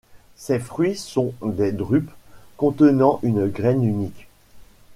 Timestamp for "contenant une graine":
2.57-3.83